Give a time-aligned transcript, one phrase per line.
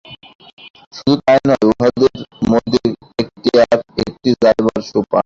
[0.95, 2.13] শুধু তাই নয়, উহাদের
[2.51, 2.79] মধ্যে
[3.19, 5.19] একটি আর একটিতে যাইবার সোপান।